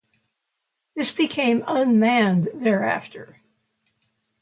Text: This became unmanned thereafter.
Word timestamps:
This 0.95 1.11
became 1.11 1.63
unmanned 1.67 2.49
thereafter. 2.55 3.39